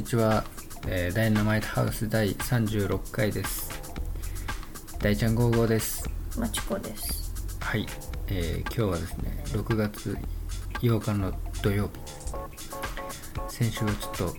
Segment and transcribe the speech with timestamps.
[0.00, 0.42] にちは。
[0.88, 3.70] えーダイナマイトハウス第36回です。
[4.98, 6.08] 大ちゃん55です。
[6.38, 7.30] まちこです。
[7.60, 7.86] はい、
[8.28, 10.16] えー今日はですね、6月
[10.80, 12.00] 8日の土曜日。
[13.50, 14.36] 先週はちょっと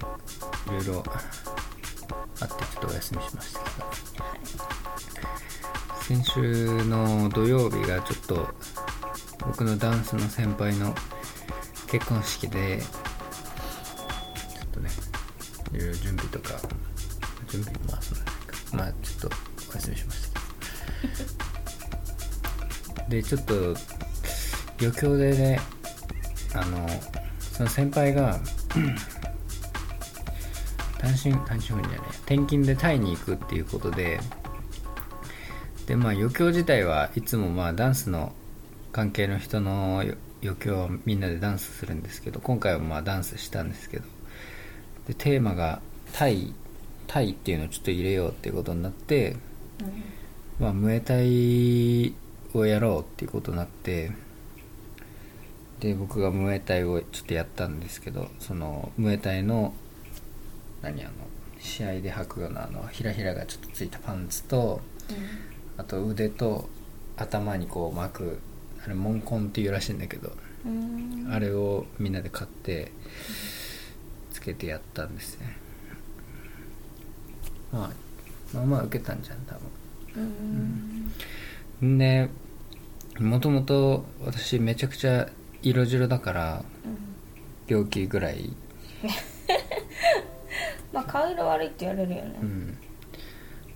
[0.74, 3.86] いろいろあってちょっとお休みしましたけど、
[6.02, 8.48] 先週の土曜日がちょっと
[9.46, 10.96] 僕のダンスの先輩の
[11.86, 14.90] 結婚式でちょっとね
[15.74, 16.60] いろいろ準備とか
[17.48, 18.56] 準備まあそんなないか。
[18.74, 19.38] まあちょっと
[19.72, 20.40] お休みしました
[21.02, 21.52] けど。
[23.10, 23.76] でちょっと
[24.80, 25.60] 余興でね
[26.54, 26.88] あの
[27.40, 28.40] その先輩が
[31.00, 34.20] 単身単身赴任じゃない転勤でタイに行くっていうことで
[35.88, 38.34] でまあ余興自体はいつもまあダンスの
[38.92, 44.06] 関係の人のよ余興をみんなでダンスするんですけど今回はまあダンスしたんですけど
[45.08, 45.82] でテーマが
[46.14, 46.54] タイ
[47.08, 49.36] タイっていうのをちょっと入れようっていうことになって、
[50.60, 52.14] まあ、ムエタイ
[52.54, 54.12] をやろうっていうことになって
[55.80, 59.74] で僕がムエタイをちょっとやったんですけどそのムエタイの
[60.82, 61.12] 何あの
[61.60, 64.80] 試合で履くようなあのひらひらがちょっとついたパンツと
[65.78, 66.70] あと腕と
[67.18, 68.40] 頭にこう巻く
[68.86, 70.32] あれモンコンっていうらしいんだけど
[70.66, 71.28] うん。
[71.32, 72.92] あれをみんなで買って
[74.32, 75.58] つけてやったんですね。
[77.72, 77.90] まあ
[78.56, 79.56] まあまあ受けたんじゃん多
[80.18, 81.12] うん。
[81.80, 82.30] 分で
[83.20, 85.28] もともと私めちゃくちゃ
[85.62, 86.66] 色白だから
[87.68, 88.52] 病気ぐらい。
[90.92, 92.40] まあ顔色悪いって言われるよね。
[92.42, 92.46] う。
[92.46, 92.78] ん。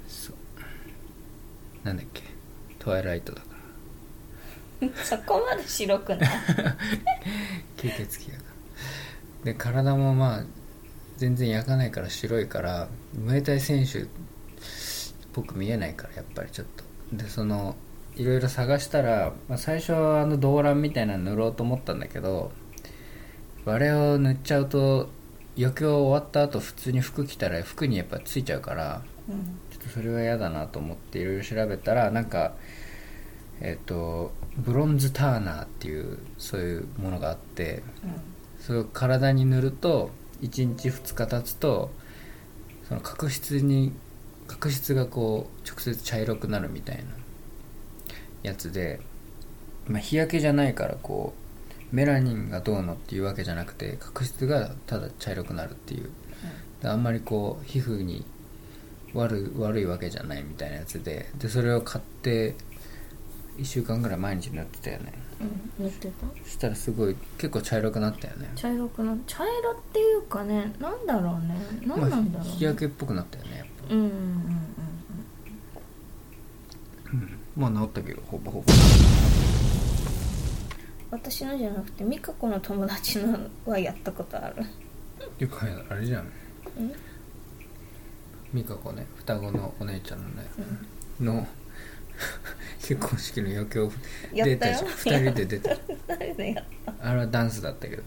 [0.07, 0.35] そう。
[1.85, 2.23] なんだっけ。
[2.79, 3.47] トワイライトだか
[4.81, 4.89] ら。
[5.03, 6.29] そこまで白くない。
[7.77, 8.54] 吸血鬼だから
[9.45, 10.43] で体もまあ
[11.17, 14.05] 全然焼かないから白いからムエタイ選手っ
[15.33, 16.83] ぽく見えないからやっぱりちょっと
[17.15, 17.75] でその
[18.15, 22.51] いろいろ探したら、まあ、最初はあの動乱みたいなの塗ろうと思ったんだけど
[23.67, 25.09] あれを塗っちゃうと
[25.57, 29.59] 余興終わった後普通に服着たら服にやっぱついちゃうからうん。
[29.69, 32.55] ちょっとそれは嫌だなと思っていろいろ調べたらなんか
[33.61, 37.83] えっ、とブロンズターナーっていうそういうものがあって
[38.65, 40.09] それを体に塗ると
[40.41, 41.91] 1日2日経つと
[42.87, 43.93] その角質に
[44.47, 47.03] 角質がこう直接茶色くなるみたいな
[48.41, 48.99] やつで、
[49.87, 51.33] まあ、日焼けじゃないからこ
[51.91, 56.09] うメラニンがどうのっていうわけじゃなくて角質がただ茶色くなるっていう。
[56.81, 58.25] であんまりこう皮膚に
[59.13, 62.55] 悪悪いわけじゃないみたいなやつででそれを買って
[63.57, 65.13] 1週間ぐらい毎日塗ってたよね。
[65.79, 65.85] うん。
[65.85, 66.25] 塗ってた？
[66.43, 68.51] そしたらすごい結構茶色くなったよね。
[68.55, 71.55] 茶色くな、茶色っていうかね、なんだろうね。
[71.87, 72.49] なんなんだろう、まあ、ね。
[72.51, 73.93] 日焼けっぽくなったよねやっぱ。
[73.93, 74.11] うんうんうん
[77.55, 78.65] まあ治ったけどほぼほぼ。
[81.11, 84.55] 私のじゃなくて美香子の友達のはやったことある。
[85.37, 86.29] ていうかあれじゃん。
[86.77, 86.91] うん？
[88.53, 90.45] 美香子ね双子のお姉ちゃんのね、
[91.21, 91.47] の
[92.87, 93.91] 結婚式の余興
[94.31, 94.89] 出たじゃん。
[94.89, 95.75] 2人で出た。
[96.05, 96.65] 誰でやっ
[97.01, 98.03] あれはダンスだったけど。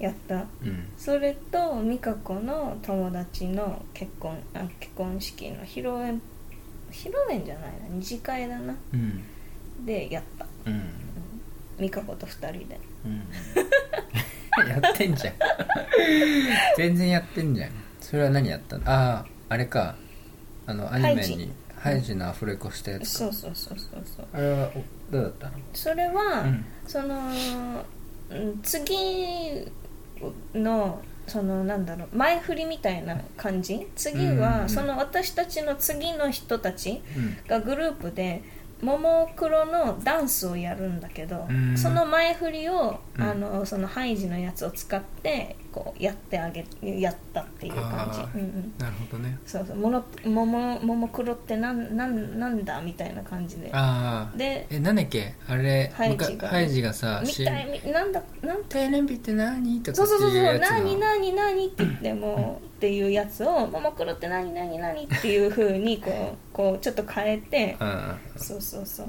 [0.00, 0.34] やった。
[0.34, 0.88] うん。
[0.98, 6.20] それと美香子の友達の結婚あ結婚式の披露宴
[6.90, 7.88] 披露宴じゃないな。
[7.90, 8.74] 二次会だな。
[8.92, 9.22] うん。
[9.86, 10.46] でやった。
[10.66, 10.82] うん。
[11.78, 12.80] 美香子と二人で。
[13.04, 13.22] うん。
[14.68, 15.34] やってんじゃん。
[16.76, 17.70] 全然やってんじゃん。
[18.00, 18.82] それは何やったの？
[18.90, 19.94] あああれか。
[20.66, 21.52] あのアニメに
[21.84, 23.06] ハイジのアフレコしたやつか。
[23.06, 24.26] そうそうそうそうそう。
[24.32, 25.58] あれはおどうだったの？
[25.74, 26.64] それは、うん。
[26.86, 27.30] その
[28.30, 29.66] うん次
[30.54, 33.86] のそのなんだろう前振りみたいな感じ？
[33.96, 37.36] 次は、うんその私たちの次の人たちうん。
[37.46, 38.42] がグループで
[38.80, 41.76] ももクロのダンスをやるんだけど、うん。
[41.76, 43.22] その前振りを、うん。
[43.22, 48.38] あのそのハイジのやつを使ってこうやってあげやったっていう感じ。
[48.38, 49.36] うんうん、なるほどね。
[49.44, 53.70] そうそうものももももクロってなんなんなんだみたいな感じで。
[53.72, 55.34] ああでえなんだっけ？
[55.48, 56.48] あれハイジが。
[56.48, 59.82] ハイジがさみたいみなんだなんテレビって何？
[59.82, 67.76] とかそうそうそうそう何何何って言ってもっていうやつを「ももクロって何何何?」っていうふうにこうこうちょっと変えて。
[67.80, 68.14] うん。
[68.36, 69.06] そうそうそう。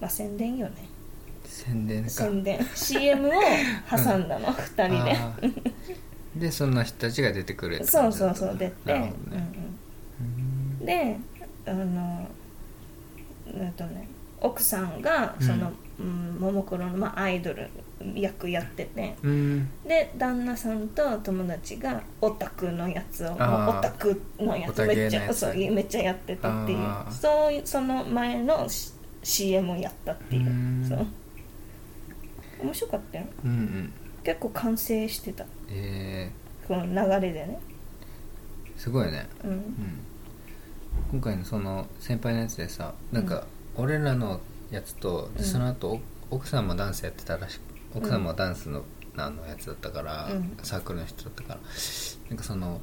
[0.00, 0.88] まあ宣伝よね
[1.52, 2.10] 宣伝か。
[2.10, 2.58] 宣伝。
[2.74, 3.32] CM を
[3.90, 5.12] 挟んだの、二人で。
[5.12, 5.72] あー。
[6.36, 9.02] でそんな人たちが出てくるそうそうそう出て、うん
[10.80, 11.18] うん、で
[11.66, 12.26] あの
[13.48, 14.08] えっとね
[14.40, 15.68] 奥さんがその、
[16.00, 17.68] うんももクロの、まあ、アイドル
[18.14, 19.14] 役やってて。
[19.22, 19.68] うん。
[19.86, 26.78] で旦那さんと友達がオタクのやつをオタクのやつめっちゃそうめっちゃやってたっていう。
[27.12, 30.46] そういうその前の C- CM をやったっていう。
[30.46, 30.84] うん。
[30.88, 31.06] そう
[32.62, 33.26] 面白かったよ。
[33.44, 33.92] うんうん。
[34.24, 35.44] 結構完成してた。
[35.68, 36.30] え
[36.66, 37.60] この流れでね。
[38.76, 39.28] ー、すごいね。
[39.44, 39.50] うん。
[39.50, 40.00] うん。
[41.10, 45.44] 今回のその先輩のやつでさなんか俺らのやつと、うん。
[45.44, 46.00] その後
[46.30, 47.62] お奥さんもダンスやってたらしく
[47.94, 48.84] 奥さんもダンスの,、
[49.16, 50.56] あのやつだったから、うん。
[50.62, 51.60] サークルの人だったから
[52.28, 52.80] なんかその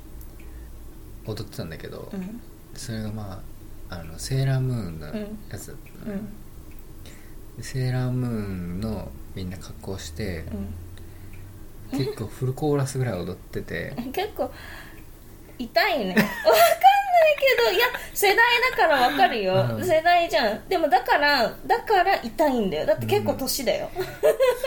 [1.25, 2.41] 踊ってたんだけど、うん。
[2.73, 3.41] それがま
[3.89, 7.57] ああのセーラームーンのやつだったのね、うん。
[7.57, 10.45] でセーラームーンのみんな格好して、
[11.91, 13.93] 結構フルコーラスぐらい踊ってて。
[13.97, 14.51] う ん結構
[15.57, 16.09] 痛いね。
[16.09, 16.29] わかんない
[17.37, 18.37] けどいや世代
[18.71, 19.85] だからわかるよ、うん。
[19.85, 20.67] 世代じゃん。
[20.69, 22.85] でもだからだから痛いんだよ。
[22.85, 23.89] だって結構年だよ、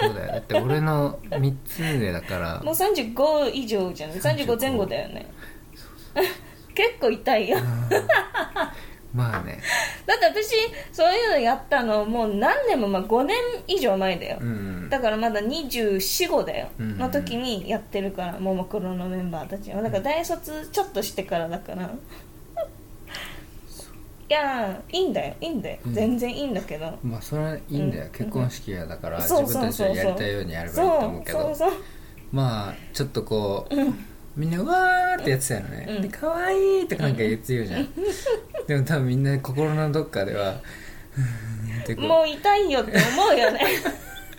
[0.01, 0.33] そうだよ。
[0.33, 2.61] だって俺の3つ上だから。
[2.63, 4.11] もう35以上じゃん。
[4.11, 5.27] 35前後だよね。
[6.75, 7.59] 結構痛いよ
[9.15, 9.61] まあね。
[10.07, 10.55] だって私
[10.93, 13.37] そういうのやったのもう何年も、まあ、5年
[13.67, 19.83] 以上前だよ、うんだからまだ245だよ、うんの時にやってるからももクロのメンバーたちは。
[19.83, 21.91] だから大卒ちょっとしてからだから。
[24.29, 25.35] いやいいんだよ。
[25.43, 25.93] いいんだよ、うん。
[25.93, 26.99] 全然いいんだけど。
[27.03, 28.11] まあそれはいいんだよ、うん。
[28.13, 31.57] 結婚式やだから自分たちでやりたいようにやればいいと思うけど。
[32.33, 33.75] まあちょっとこう、
[34.37, 36.03] みんなうわーってやってたよね、うん。
[36.03, 37.89] で可愛いってなんか言ってるじゃん、
[38.67, 43.61] でも多分みんな心のどっかではうーんってこうもう痛いよって思うよね。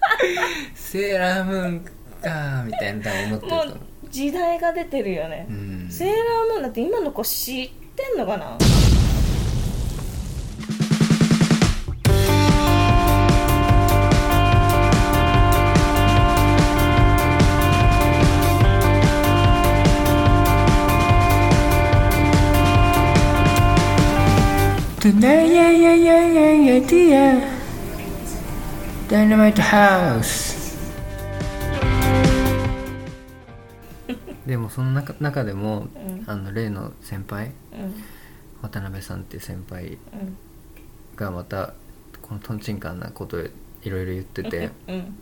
[0.73, 3.75] セーラームーンかーみたいな多分思ってるとも思う。
[3.75, 3.79] う
[4.09, 5.87] 時代が出てるよね、うん。
[5.89, 6.17] セーラー
[6.47, 8.57] ムーンだって今の子知ってんのかな？
[26.83, 27.49] イヤイヤイティヤ
[29.07, 30.77] ダイナマイトハウス
[34.45, 36.23] でもその中中でも、うん。
[36.27, 37.93] あの例の先輩うん。
[38.61, 40.37] 渡辺さんっていう先輩うん。
[41.15, 41.73] がまた
[42.21, 45.15] このとんちんかんなことをいろいろ言っててうん。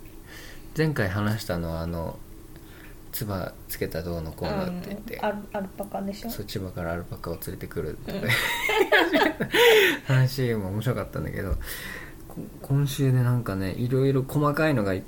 [0.76, 2.18] 前回話したのはあの
[3.12, 6.30] 唾つけたどうのこうのって言って、アルアルパカでしょ？
[6.30, 8.18] そう千葉からアルパカを連れてくるとか、
[10.06, 11.52] 話も面白かったんだけど
[12.28, 15.04] こ今週でなんかねいろいろ細かいのがいいっ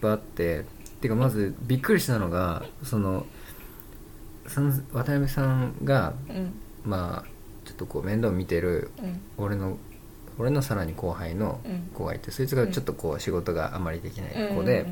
[0.00, 0.64] ぱいあって
[1.00, 3.24] てかまずびっくりしたのがその
[4.46, 6.52] その渡辺さんがうん。
[6.84, 7.28] まあ
[7.64, 9.20] ちょっとこう面倒見てるうん。
[9.36, 9.78] 俺の
[10.38, 11.90] 俺のさらに後輩のうん。
[11.94, 14.86] 子がいてそいつがちょっとこう仕事があまりできない子で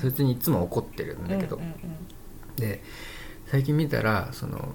[0.00, 1.60] そいつにいつも怒ってるんだけど。
[2.56, 2.82] で
[3.50, 4.74] 最近見たらその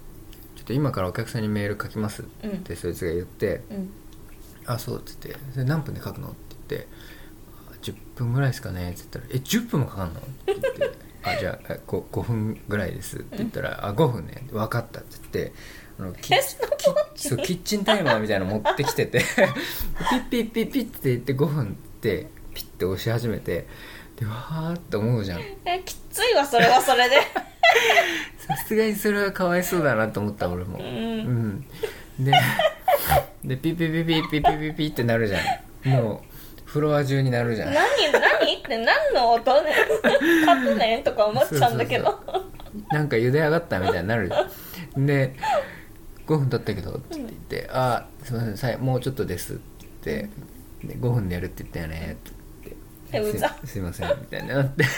[0.56, 2.26] ちょっと今からお客さんにメール書きますっ
[2.60, 3.90] てそいつが言ってうん
[4.68, 6.38] 「あそう」っつって「それ何分で書くの?」って
[6.70, 6.88] 言って
[7.72, 10.92] あ「10分ぐらいですかね」って言ったら「え10分もかかんの?」って言って
[11.24, 14.48] 「あじゃあ 5, 5分ぐらいです」って言ったら「あ5分ね。
[14.52, 15.54] 分かった」って言って
[16.00, 16.70] あのキッえその
[17.22, 19.20] そうキッチンタイマーみたいなの持ってきてて
[20.10, 23.68] ピッピッピッピッって言って5分ってピッて押し始めて
[24.16, 25.42] でわーって思うじゃん。
[25.66, 27.18] えきついわそれはそれで。
[28.38, 30.78] さすがにそれはかわいそうだなと思った俺も。
[30.80, 31.66] うん、うん、
[32.20, 32.32] で
[33.44, 35.40] でピッピッピッピッピッピッピッってなるじゃ
[35.86, 35.90] ん。
[35.90, 37.74] もうフロア中になるじゃん。
[37.74, 39.76] 何何って何の音ね？
[40.46, 41.00] 勝つね？
[41.00, 42.20] んとか思っちゃうんだけど。
[42.28, 44.32] そなんか茹で上がったみたいになる
[44.96, 45.36] で
[46.32, 49.94] 5分経ったけどって言って「あすいませんさいもうちょっとです」って言っ
[50.28, 50.30] て
[50.88, 52.42] で5分でやるって言ったよねって。
[53.12, 54.86] 言ってすすいませんみたいになって。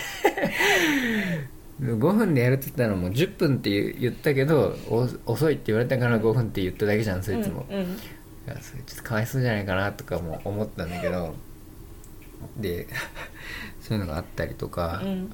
[1.82, 7.84] 5分でやるって言ったのも10分って言ったけどお遅いって言われたから5分って言っただけじゃんそいつも、うんうん。
[7.86, 7.88] い
[8.46, 11.34] やそれちょっとかわいそうじゃないかなとかも思ったんだけど
[12.58, 12.88] で
[13.82, 15.34] そういうのがあったりとか、うん。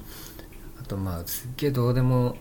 [0.80, 2.38] あとまあすっげえどうでも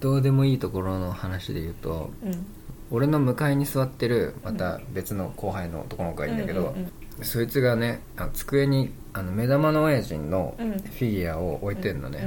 [0.00, 2.46] どうでもいいところの話で言うとうん
[2.90, 10.72] 俺の向かいに座ってるまた別の後輩の男の子がいるんだけど、うんうんそいつがねあの机にあの目玉の親父のフうん。
[10.74, 12.20] ィギュアを置いてんのね、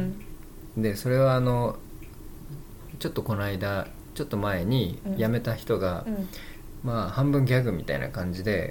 [0.75, 1.77] うんでそれはあの
[2.99, 5.17] ちょっとこの間ちょっと前にうん。
[5.17, 6.27] 辞めた人が、うん。
[6.83, 8.69] まあ半分ギャグみたいな感じで、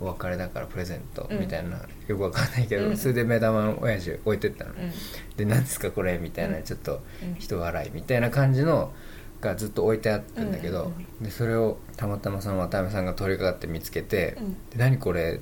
[0.00, 0.06] うん。
[0.06, 1.40] お別れだからプレゼントうん。
[1.40, 2.96] みたいな、よくわかんないけど、うん。
[2.96, 4.92] それで目玉の親父置いてったの、うん。
[5.36, 6.18] で何ですかこれ？
[6.18, 6.62] みたいな、うん。
[6.62, 7.34] ちょっとうん。
[7.40, 8.92] 人笑いみたいな感じの
[9.40, 14.52] がずっと置いてあったんだけど、うんでそれをたまたまその渡辺さんが通りかかって見つけて「うん。
[14.70, 15.40] で何これ？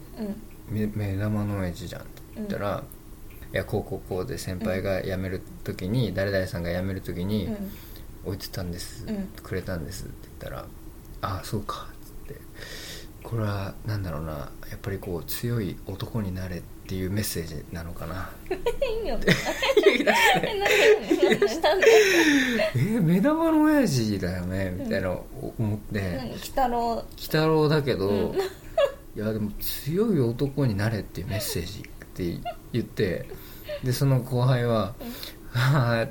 [0.68, 2.84] 目玉の親父じゃん」って言ったら
[3.52, 7.70] 「やこうこうこうで先輩が辞める時に、誰々さんが辞める時に、うん。
[8.26, 10.66] 置いてたんです、うんくれたんですって言ったら
[11.20, 12.40] 「ああそうか」っつって。
[13.22, 16.62] これはなんだろうなやっぱりこう強い男になれ
[16.94, 18.30] っていうメッセージなのかな。
[18.48, 20.04] 意味わかんない。
[20.04, 21.86] なんでなんで
[22.76, 26.00] えー目玉の親父だよねみたいな思って。
[26.16, 26.92] 何鬼太郎。
[26.92, 28.32] 鬼太郎だけど、
[29.16, 32.40] いやでも強い男になれっていうメッセージって
[32.72, 33.26] 言って
[33.82, 34.94] でその後輩は
[35.50, 36.06] 「はあ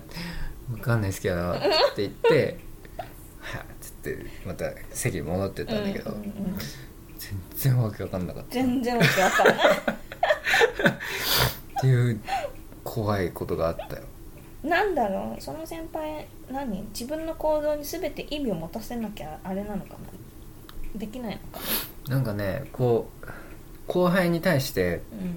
[0.69, 1.61] 分かんないですけど」っ
[1.95, 2.59] て言って
[3.39, 6.33] 「はあ」っつってまた席に戻ってったんだけど、うんうんうん。
[7.17, 8.49] 全然わけわかんなかった。
[8.49, 9.57] っ全然わけわかんない
[11.81, 12.19] ていう
[12.83, 14.03] 怖いことがあったよ。
[14.63, 15.41] なんだろう？
[15.41, 16.83] その先輩何？
[16.89, 20.99] 自分の行動に全て意味を持たせなきゃあれなのかな？
[20.99, 21.59] できないのか
[22.07, 22.17] な？
[22.19, 23.27] んかねこう
[23.87, 25.27] 後輩に対してな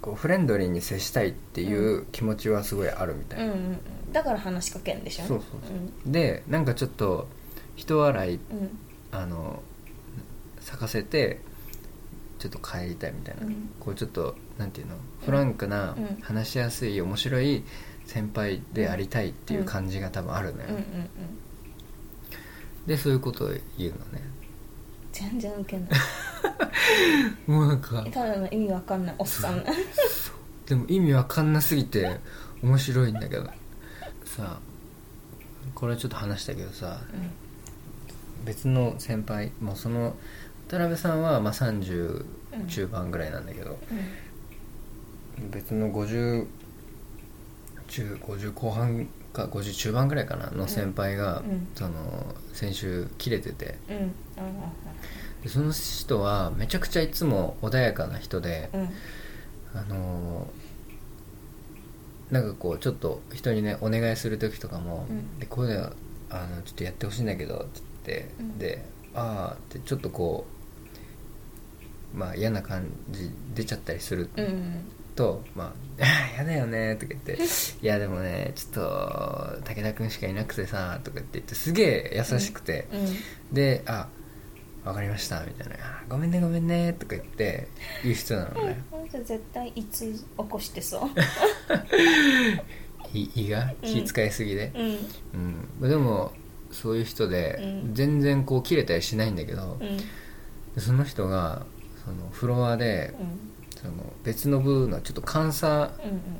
[0.00, 3.64] こうフレンドリーに接したいっていう気持ちはすごいあるみたいな、うんうんうん。
[3.66, 3.78] うん
[4.12, 5.24] だから話しかけんでしょ？
[5.24, 6.12] そうそうそう。
[6.12, 7.28] でなんかちょっと
[7.76, 8.78] 人笑いうんうん。
[9.10, 9.62] あの
[10.60, 11.40] 咲かせて
[12.42, 13.70] ちょっと帰りたいみたいな、うん。
[13.78, 14.96] こうちょっとなんていうの？
[15.24, 16.18] フランクな、うん。
[16.20, 17.62] 話しやすい面白い
[18.04, 21.08] 先輩でありたいっていう感じが多分あるのよ、うんうんうん
[22.84, 24.24] でそういうことを言うのね。
[25.12, 25.90] 全然ウケない。
[27.46, 29.64] もうなんかただの意味わかんないおっさん。
[30.66, 32.18] でも意味わかんなすぎて
[32.60, 33.48] 面白いんだけど。
[34.24, 34.58] さ
[35.76, 37.00] これはちょっと話したけどさ
[38.44, 40.16] 別の先輩もうその
[40.72, 42.24] 渡辺さんはまあ30
[42.54, 42.66] うん。
[42.66, 43.78] 中盤ぐらいなんだけど、
[45.40, 45.50] うん。
[45.50, 46.46] 別の50
[47.88, 51.68] 中50後半か50中盤ぐらいかなの先輩が、うん。
[51.74, 53.76] その先週切れてて。
[55.42, 58.88] でその人はめちゃくちゃいつも穏やかな人で、うん。
[59.74, 60.62] あのー
[62.32, 65.38] なんかこうちょっと人にねお願いする時とかも「うん。
[65.38, 65.92] でこういうの
[66.30, 68.58] あのちょっとやってほしいんだけど」って言って、うん。
[68.58, 70.51] で「ああ」ってちょっとこう
[72.14, 74.84] まあ嫌な感じ出ちゃったりするうんうん。
[75.14, 77.36] と「まあ、ああやだよね」とか言って
[77.82, 83.54] 「いやでもねちょっと武田君しかいなくてさ」とかって言ってすげえ優しくて、うん。
[83.54, 84.08] で「あ
[84.84, 87.68] わかりました」みたいなあ「ごめんねごめんね」とか言って
[88.02, 91.10] 言う人なのね、この人絶対いつ起こしてそう。
[93.14, 93.70] い胃が？
[93.82, 94.04] うん。
[94.04, 94.98] 気遣いすぎで、うん。
[95.82, 95.90] うん。
[95.90, 96.32] でも
[96.70, 97.94] そういう人で、うん。
[97.94, 99.78] 全然こう切れたりしないんだけど
[100.78, 101.66] その人が
[102.04, 105.90] そのフロアでうんその別の部のちょっと監査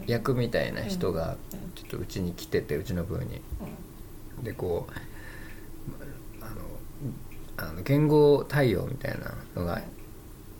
[0.06, 1.36] 役みたいな人が
[1.74, 3.40] ちょっとうちに来ててうちの部に。
[4.42, 4.92] でこう
[7.56, 9.82] あの言語対応みたいなのが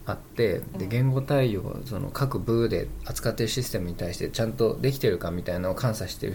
[0.07, 6.35] あってで言語対応その各部で扱ってるシステムに対してちゃんとできてるかみたいなのを監査してる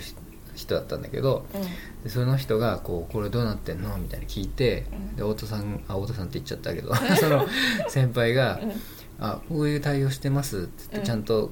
[0.57, 1.61] 人だったんだけどうん。
[2.03, 5.15] でその人がこう「これどうなってんの?」みたいな聞いてうん。
[5.15, 7.47] で太田さんあ太田さんって言っちゃったけど その
[7.87, 8.71] 先輩がうん
[9.19, 10.99] 「あこういう対応してます」って言っうん。
[11.01, 11.51] てちゃんと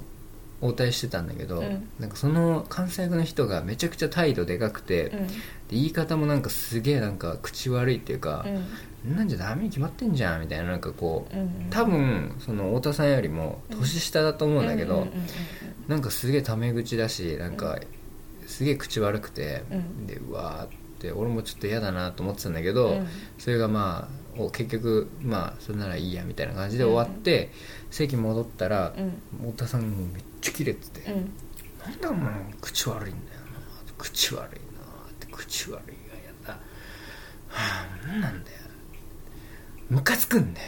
[0.62, 1.89] 応対してたんだけど、うん。
[2.00, 5.27] なんかその関西役の人がめちゃくちゃ態度でかくて、でうん。
[5.69, 8.45] 言い方もなんかすげえなんか口悪いっていうか
[9.05, 9.15] う、ん。
[9.17, 11.67] なんじゃダメに決まってんじゃんみたいななんかこう、うん。
[11.69, 15.09] 多分その太田さんよりも年下だと思うんだけど、うんうん
[15.89, 17.77] なんかすげえタメ口だしなんか
[18.47, 20.07] すげえ口悪くて、うん。
[20.07, 23.07] でうわーって俺もちょっと嫌だなと思ってたんだけど、うん。
[23.37, 27.51] それがまあお結局まあそれならいいやみたいな感じで終わって、
[27.91, 29.51] 席戻ったら、うん。
[29.51, 31.31] 太田さんもめっちゃキレてて、うん。
[31.83, 36.53] なんだお前口悪いんだよな口悪いなって口悪いがやだ。
[36.53, 36.59] は
[38.03, 38.57] あなんなんだよ。
[39.89, 40.67] ムカつくんだよ。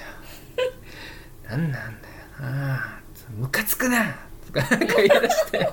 [1.49, 2.99] なんなんだよな
[3.37, 5.69] ムカつくなとかなんか言い出して。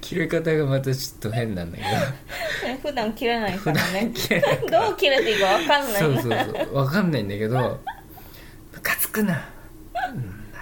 [0.00, 1.88] 切れ方がまたちょっと変なんだけど。
[2.66, 3.86] え普段切れないから。
[3.92, 4.12] ね
[4.70, 6.74] どう切れていいか分かんないそうそうそう。
[6.74, 7.80] 分かんないんだけど
[8.72, 9.48] ムカつくな。
[10.12, 10.52] うん。
[10.52, 10.58] だ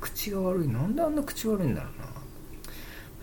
[0.00, 0.68] 口が悪い。
[0.68, 2.06] なんであんな口悪いんだろうな。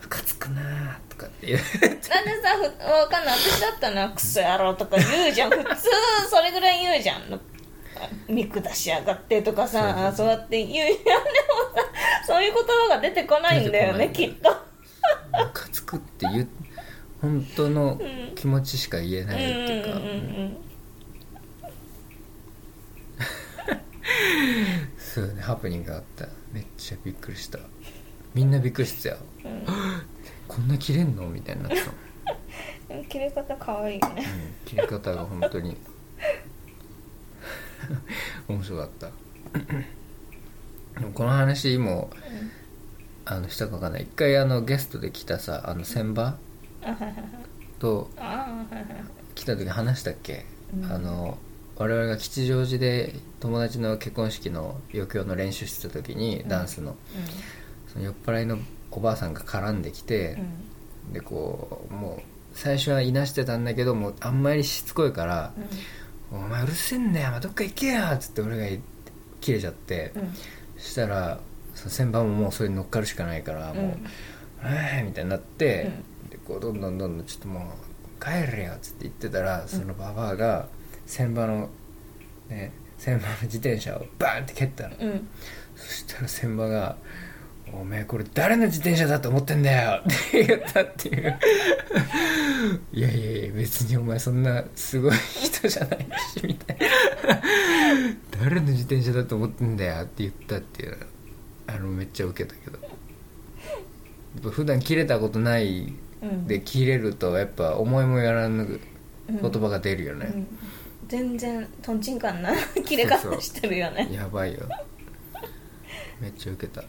[0.02, 3.38] ムカつくなとかって言うなんでさふ分かんない。
[3.38, 5.52] 私だったらクソ野郎とか言うじゃん。
[5.52, 5.66] 普通
[6.30, 7.40] それぐらい言うじゃん。
[8.28, 11.22] 見下しやがってとかさそそうやって言うじゃん
[12.32, 14.50] そういう言葉が出てこないんだよねきっと。
[14.50, 16.48] ムカつくって言う
[17.22, 18.00] 本当の
[18.36, 20.58] 気持ちしか言えないっていうか、うん
[24.98, 26.26] そうねハプニングがあった。
[26.54, 27.60] めっちゃびっくりした。
[28.34, 29.18] みんなびっくりしてたよ。
[29.44, 29.66] うん。
[30.48, 31.92] こんな切れんのみたいになってた
[33.10, 34.24] 切れ方可愛いよね。
[34.24, 35.76] うん切り方が本当に。
[38.48, 39.10] 面白かった
[41.14, 42.10] この話も
[43.26, 44.04] あのしたかわかんない。
[44.04, 46.36] 一回あのゲストで来たさあの千葉
[47.80, 48.10] と
[49.36, 50.46] 来た時話したっけ、
[50.76, 50.92] うん。
[50.92, 51.38] あの
[51.78, 56.48] 我々が吉祥寺で友達の結婚式の余興の練習してた時に、うん。
[56.48, 56.96] ダンスの。
[57.88, 58.58] その酔っ払いの
[58.92, 60.42] おばあさんが絡んできてうん。
[60.42, 60.44] う、
[61.12, 62.22] んでこうもう
[62.54, 65.54] 最初はいなしてたんだけどもうあんまりしつこいから
[66.32, 68.82] うん「お前うるせえんだよどっか行けよ」っつって俺が
[69.40, 70.14] 切れちゃって、
[70.82, 71.40] したら
[71.76, 73.98] 先輩ももうそれに乗っかるしかないから、もう
[74.64, 75.92] 「えーみたいになって、
[76.30, 77.74] でこうどんどんどんどんちょっとも
[78.20, 80.68] う帰れよっつって言ってたらそのババアが
[81.06, 81.70] 先場の
[82.50, 84.96] ね先場の自転車をバーンって蹴ったの。
[85.00, 85.10] うん。
[85.10, 85.28] うん
[85.74, 86.96] そしたら先場が
[87.74, 91.40] 「おめえこれ誰の自転車だと思ってんだよ」って言ったっていう。
[92.92, 96.08] いやいやいや別にお前そんなすごい人じゃない
[96.38, 97.42] しみたいな
[98.42, 100.98] 誰の自転車だと思ってんだよって言ったっていう
[101.68, 102.80] あのめっちゃウケたけど。
[102.82, 102.88] や
[104.40, 105.94] っぱ普段切れたことない
[106.24, 106.48] うん。
[106.48, 108.80] で切れるとやっぱ思いもやらぬ
[109.30, 109.42] うん。
[109.42, 110.48] 言葉が出るよね、うん。
[111.08, 112.52] 全然とんちんかんな
[112.84, 114.10] 切れ方してるよね。
[114.12, 114.62] やばいよ。
[116.20, 116.84] めっちゃウケた。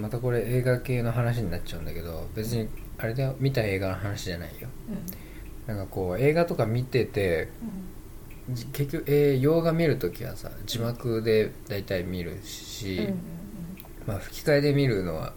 [0.00, 2.68] またこれ映画系の話になっちゃうんだけど別に
[2.98, 3.36] あれだよ。
[3.38, 4.68] 見た映画の話じゃないよ。
[5.68, 7.97] なんかこう映画とか見ててじ
[8.72, 13.14] 結局、えー洋画見るときはさ字幕で大体見るし、うんうん
[14.06, 15.34] まあ、吹き替えで見るのは、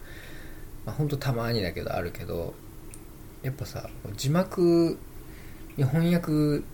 [0.86, 2.54] まあ、ほんとたまにだけどあるけど
[3.42, 4.98] やっぱさ字幕
[5.76, 6.64] に翻訳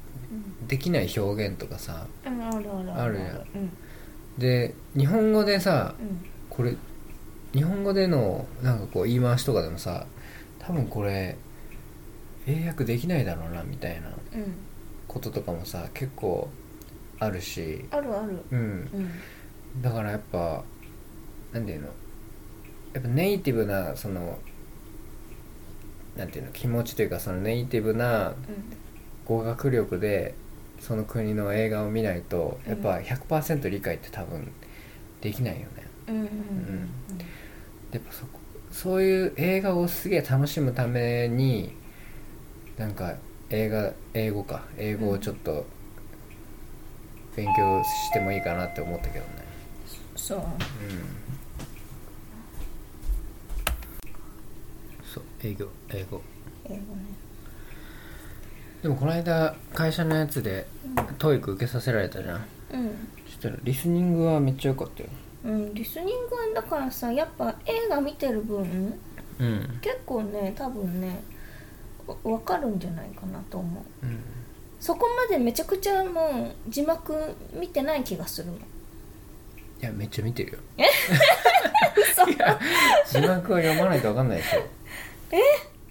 [0.68, 2.42] できない表現とかさうん。
[2.42, 3.02] あるある。
[3.02, 3.26] あるやん。
[3.26, 3.70] うん。
[4.38, 6.24] で日本語でさうん。
[6.50, 6.76] これ
[7.54, 10.06] 日本語でのなんかこう言い回しとかでもさ
[10.58, 11.36] 多分これ
[12.46, 14.54] 英訳できないだろうなみたいなうん
[15.08, 16.48] こととかもさ結構
[17.18, 17.84] あるし。
[17.90, 18.38] あるある。
[18.52, 18.58] うん。
[18.60, 19.82] うん。
[19.82, 20.62] だからやっぱ
[21.52, 21.88] なんていうの？
[22.94, 24.38] やっぱネイティブなその
[26.16, 26.52] なんていうの？
[26.52, 28.34] 気持ちというかそのネイティブな
[29.24, 30.34] 語学力で
[30.80, 34.52] その国の映画を見ないとやっぱ100%理解って多分
[35.20, 35.66] できないよね。
[36.08, 36.28] うんうんうん
[37.90, 38.38] やっぱそこ
[38.70, 41.74] そういう映画をすげえ楽しむために
[42.76, 43.14] なんか
[43.50, 44.62] 映画英語か。
[44.76, 45.64] 英語をちょっと
[47.34, 49.30] 勉強してもいいかなって思ったけどね。
[50.16, 50.38] そう。
[50.38, 50.44] うん。
[55.04, 56.20] そう映画英語。
[56.66, 56.82] 英語ね。
[58.82, 60.66] でもこの間会社のやつで
[61.18, 62.44] TOEIC 受けさせられたじゃん。
[62.72, 63.08] うん。
[63.26, 65.08] そしたらリスニングはめっちゃ良かったよ。
[65.44, 68.98] うんリスニングはだからさやっぱ映画見てる分
[69.38, 69.78] うん。
[69.80, 71.14] 結構ね多分ねわ
[72.24, 74.06] 分かるんじゃないかなと思う。
[74.06, 74.20] うん。
[74.80, 77.14] そこまでめちゃくちゃもう字幕
[77.52, 78.58] 見てない気がするのい
[79.80, 80.58] やめっちゃ見てるよ。
[81.96, 82.28] 嘘。
[82.28, 82.58] いや
[83.06, 84.60] 字幕は読まないと分かんないでしょ。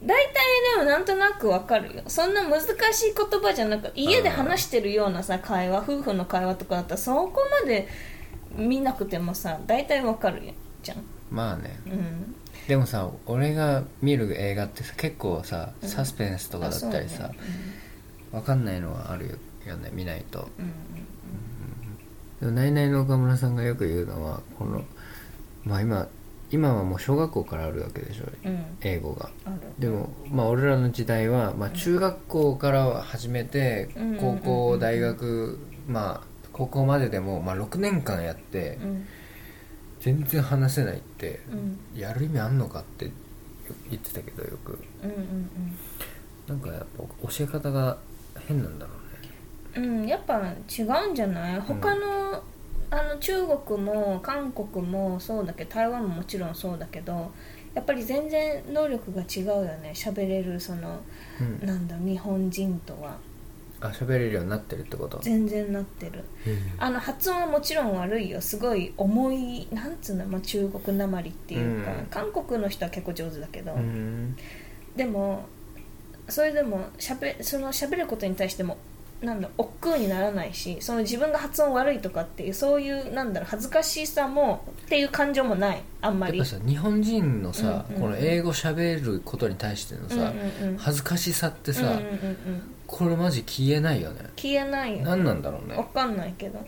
[0.04, 0.34] 大体
[0.78, 2.04] でもなんとなくわかるよ。
[2.08, 7.88] そんな難しい言葉じゃなく家で話してるようなさ会話夫婦の会話とかだったらそこまで
[8.56, 10.42] 見なくてもさ大体わかる
[10.84, 11.04] じゃん。
[11.32, 11.80] まあね。
[11.88, 12.36] うん
[12.68, 15.90] でもさ俺が見る映画ってさ結構さうん。
[15.90, 17.32] サスペンスとかだったりさ、
[18.32, 20.50] 分かんないのはあるよね見ないと。
[20.60, 20.72] うん
[22.40, 24.84] でもナイナイの岡村さんがよく言うのはこの
[25.64, 26.08] まあ今
[26.52, 28.52] 今はもう小学校からあるわけでしょうん。
[28.52, 29.30] うん英語が。
[29.80, 39.08] でもまあ俺らの時代は、まあ、中学校から始めてうん高校大学まあ高校まででも、まあ、6年間やってうん
[40.00, 42.00] 全然話せないってうん。
[42.00, 43.10] やる意味あんのかって
[43.90, 44.78] 言ってたけどよく。
[45.04, 45.50] うんうん
[46.48, 47.98] なんかやっぱ教え方が
[48.48, 48.92] 変なんだろ
[49.76, 49.88] うね。
[49.88, 51.60] うんうんやっぱ違うんじゃない？
[51.62, 52.42] 他の,、
[52.90, 57.32] あの中国も韓国もそうだけど台湾ももちろんそうだけど
[57.74, 59.92] やっぱり全然能力が違うよね。
[59.94, 61.02] 喋れるその
[61.42, 61.68] うん。
[61.68, 63.18] なんだ日本人とは
[63.80, 65.20] あ喋れるようになってるってこと？
[65.22, 66.24] 全然なってる。
[66.80, 68.42] あの発音はもちろん悪いよ。
[68.42, 72.06] すごい重いなんつうの、まあ、中国なまりっていうか、うん。
[72.08, 74.36] 韓国の人は結構上手だけど、うん。
[74.96, 75.46] でも
[76.28, 78.78] それでもしゃべその喋ることに対しても
[79.22, 85.82] なんだ億劫にならないしその自分が発音悪いとかっていうそういうなんだろう恥ずかしさもっていう感情もない。
[86.02, 86.42] あんまり。
[86.44, 88.02] 日本人のさ、うんうん。
[88.02, 90.22] この英語喋ることに対してのさ、うん
[90.68, 90.78] うんうん。
[90.78, 94.22] 恥ずかしさってさ、うんうんうんうんこれマジ消えないよね。
[94.38, 95.04] 消えないよ。
[95.04, 95.76] 何なんだろうね。
[95.76, 96.60] わかんないけど。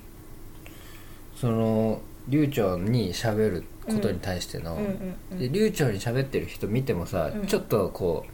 [1.35, 5.39] その流暢に喋ることに対しての、うんうんうん。
[5.39, 7.47] で流暢に喋ってる人見てもさ、うん。
[7.47, 8.25] ちょっとこ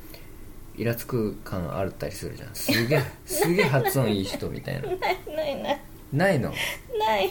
[0.78, 2.56] うイラつく感あったりするじゃん。
[2.56, 4.88] すげえ すげえ発音いい人みたいな。
[4.88, 5.00] ない
[5.36, 5.82] ないない。
[6.12, 6.52] ないの？
[7.00, 7.28] ない。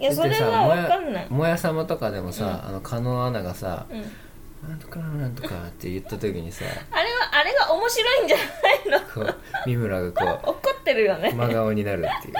[0.00, 1.26] いやそれは分かんない。
[1.28, 4.00] もやさまとかでもさ、あの加納アナがさうん
[4.68, 7.09] 「なんとかなんとか」って言った時にさあれは
[7.40, 8.42] あれが面白いんじゃな
[8.98, 9.06] いの？
[9.08, 11.30] こう三村がこ怒ってるよね。
[11.32, 12.34] う真顔になるっていう。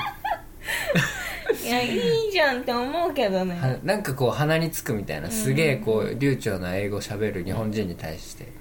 [1.67, 8.53] いやいいじゃんって思うけどはねなんかこう鼻につくみたいなすげえこう流暢な英語しゃべる日本人に対して。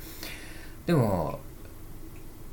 [0.86, 1.40] でも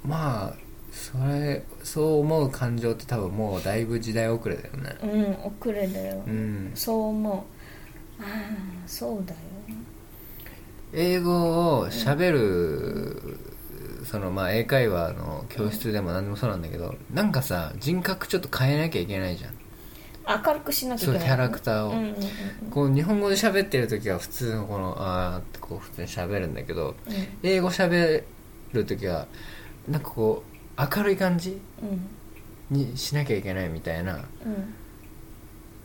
[0.05, 0.55] まあ
[0.92, 4.96] それそう思う感情って多分もうだいぶ時代遅れだよね。
[5.03, 6.72] うん遅れだよ、うん。
[6.75, 7.46] そう思
[8.18, 8.22] う。
[8.22, 9.38] ああそうだよ。
[10.92, 13.38] 英語をしゃべる
[14.07, 19.55] そのまあ英会話の教室でも何でもそうなんだけどなんかさ人格ちょっと変えなきゃいけないじゃん。
[20.45, 21.21] 明るくしなきゃいけない。
[21.21, 22.14] そうキャラクターを、うんうんうん
[22.71, 26.95] こう日本語で喋ってる時は普通のこのあーってこう普通に喋るんだけど
[27.42, 28.25] 英語喋
[28.73, 29.27] る時は
[29.88, 30.42] なんかこ
[30.77, 32.09] う明るい感じうん
[32.77, 34.23] にしなきゃいけないみたいなうん。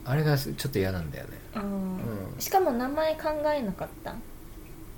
[0.04, 1.30] あれがちょっと嫌なんだよね。
[1.54, 2.40] うん。
[2.40, 4.16] しかも名前考えなかった？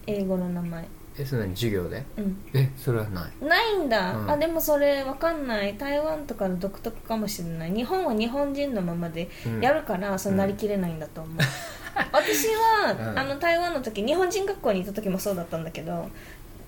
[0.06, 2.02] 英語の名前えそれ何授業で？
[2.16, 2.36] うん。
[2.54, 3.44] えそれはない？
[3.44, 4.30] ないんだ、うん。
[4.30, 5.76] あでもそれわかんない。
[5.78, 7.72] 台湾とかの独特かもしれない。
[7.72, 9.60] 日本は日本人のままでうん。
[9.60, 11.36] やるから、そうなりきれないんだと思う、
[12.12, 13.18] 私は、うん。
[13.18, 16.08] あの台湾の時日本人学校にいた時もそうだったんだけど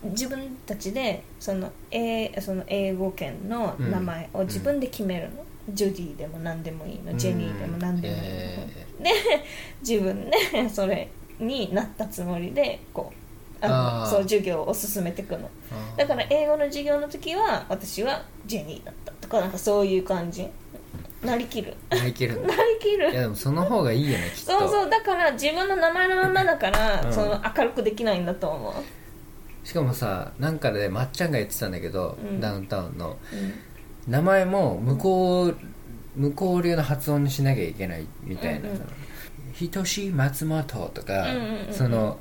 [0.05, 7.17] 自分たちでその,、えその英語圏の名前を自分で決めるの、ジュディでも何でもいいの。
[7.17, 9.11] ジェニーでも何でもいいの、えで
[9.81, 11.09] 自分でそれ
[11.41, 13.26] になったつもりでこう
[13.61, 15.51] あのそう授業を進めていくの。
[15.97, 20.49] だから英語の授業の時は私はジェニーだったとかなんかそういう感じ。
[21.25, 21.75] なりきる。
[22.07, 23.11] いけるんだ なりきる。
[23.11, 24.59] いやでもその方がいいよねきっと。
[24.61, 27.13] そうそうだから自分の名前のままだから、うん。
[27.13, 32.41] その明るくできないんだと思う、しかもさなんかでまっちゃんが言ってたんだけど、うん。
[32.41, 33.17] ダウンタウンの。
[33.33, 33.53] うん。
[34.07, 35.57] 名前も向こう
[36.15, 38.69] 向こう流の発音にしなきゃいけないみたいな。
[38.69, 38.87] うんうん
[39.53, 41.73] 「ひとし松本」とか、うんうんうんうん。
[41.73, 42.19] その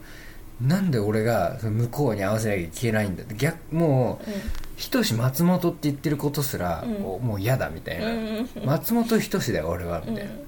[0.61, 3.35] なんで俺がその向こうに合わせなきゃいけないんだって。
[3.35, 4.29] 逆もう
[4.77, 7.01] ひとし松本って言ってることすら、うん。
[7.01, 8.65] もう嫌だみたいな、うんうんうん。
[8.65, 10.39] 松本人志だよ俺はみたいな、うん。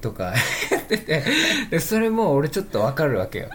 [0.00, 0.34] とか
[0.70, 1.22] 言ってて。
[1.70, 3.50] でそれも俺ちょっとわかるわけよ。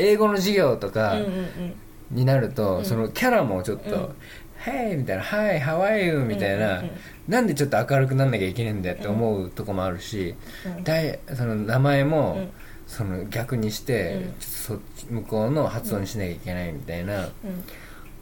[0.00, 1.74] 英語の授業とかうんうんうん。
[2.10, 2.84] になると、うん。
[2.84, 4.14] そのキャラもちょっとうん
[4.64, 6.90] 「Hey」みたいな「Hi how are you」みたいな、うんうん
[7.26, 10.34] なんでちょっと明るくなんなきゃいけないんだよって思うとこもあるし、
[10.66, 10.84] うん。
[10.84, 12.50] だいその名前も、うん
[12.86, 14.34] その逆にして、うん。
[14.40, 17.30] そっち向こうの発音にしなきゃいけないみたいな、うん。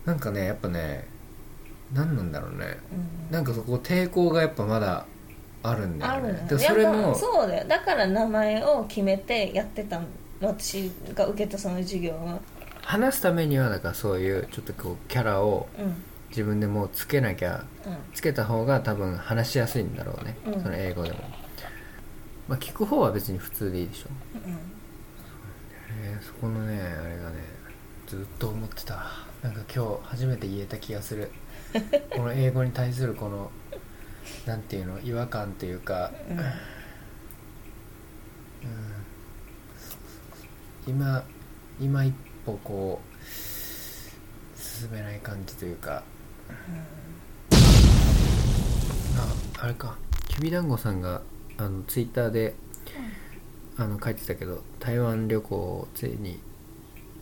[0.04, 1.06] なんかねやっぱね
[1.92, 2.78] 何なんだろうね。
[3.28, 3.32] うん。
[3.32, 5.06] なんかそこ抵抗がやっぱまだ
[5.62, 6.46] あるんだよね。
[6.48, 7.68] でそれもそうだよ。
[7.68, 10.06] だから名前を決めてやってたの。
[10.40, 12.40] 私が受けたその授業は。
[12.80, 15.94] 話すためにはだからそういうちょっとこうキャラをうん。
[16.30, 17.96] 自分でもうつけなきゃうん。
[18.14, 20.62] つけた方が多分話しやすいんだろうね、うん。
[20.62, 21.18] その英語でも、
[22.48, 24.08] まあ、聞く方は別に普通でいいでしょ、
[26.20, 27.38] そこのねあれがね
[28.06, 29.04] ずっと思ってた。
[29.42, 31.30] なんか今日初めて言えた気がする。
[32.10, 33.50] この英語に対するこの
[34.46, 36.38] なんていうの違和感っていうか、うん。
[36.38, 36.44] うん。
[40.86, 41.24] 今
[41.80, 43.26] 今一歩こう
[44.58, 46.02] 進めない感じというか、
[49.16, 49.96] ああれか。
[50.28, 51.22] きびだんごさんが
[51.56, 52.54] あのツイッターで、
[53.78, 56.38] あの書いてたけど台湾旅行をついに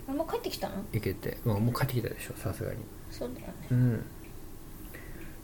[0.08, 0.84] あもう帰ってきたの？
[0.92, 2.76] 行けて、まあ、もう帰ってきたでしょさすがに。
[3.10, 3.52] そうだよね。
[3.70, 4.04] うん。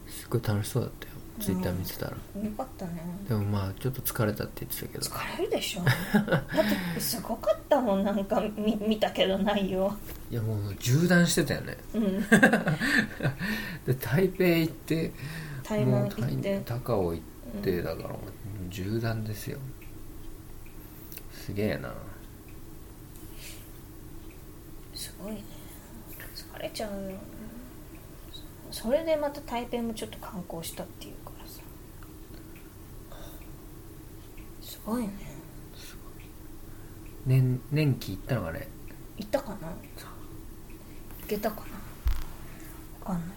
[0.08, 2.16] すごい楽しそうだったよツイッター見てたら、よ
[2.56, 3.02] かったね。
[3.28, 5.04] でもまあちょっと疲れたって言ってたけど。
[5.04, 5.82] 疲れるでしょ。
[5.82, 6.44] だっ
[6.94, 9.92] てすごかったもんなんか見見たけど内容。
[10.30, 11.76] いやもう縦断してたよね。
[11.94, 12.20] うん。
[13.86, 15.12] で台北行って
[15.62, 17.22] 台湾もう行って高尾行
[17.58, 19.58] ってだからもう縦断ですよ
[21.46, 21.94] すげえな。
[24.92, 25.44] すごいね。
[26.34, 27.16] 疲れちゃうよ
[28.72, 31.60] それでまた台北もちょっと観光したっていうからさ。
[34.60, 35.10] すごいね。
[37.24, 38.66] 年年季行ったのがね
[39.16, 39.68] 行ったかな？
[39.68, 41.66] 行けたかな？
[42.98, 43.36] 分かんない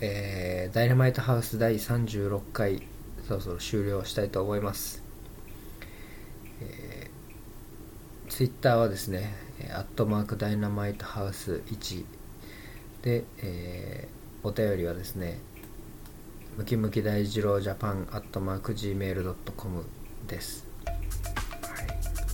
[0.00, 2.82] えー、ダイナマイトハウス第36回、
[3.26, 5.02] そろそろ終了したいと思います。
[6.60, 9.34] えー、Twitter はですね、
[9.72, 12.04] アットマークダイナマイトハウス1
[13.02, 15.40] で、えー、お便りはですね、
[16.56, 19.84] ムキムキ大二郎ジャパンアットマーク Gmail.com
[20.28, 20.96] です、はい。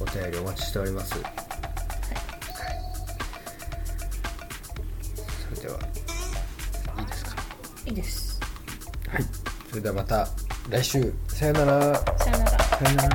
[0.00, 1.43] お便りお待ちしております。
[7.86, 8.40] いいです。
[9.08, 9.24] はい。
[9.68, 10.28] それではまた
[10.70, 11.12] 来週。
[11.28, 11.94] さよなら。
[12.18, 12.50] さよなら。
[12.58, 13.14] さよなら。